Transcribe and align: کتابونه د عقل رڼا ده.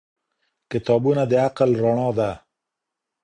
کتابونه 0.71 1.23
د 1.31 1.33
عقل 1.47 1.69
رڼا 1.83 2.09
ده. 2.17 2.31